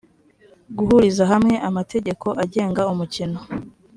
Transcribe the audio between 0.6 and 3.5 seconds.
guhuriza hamwe amategeko agenga umukino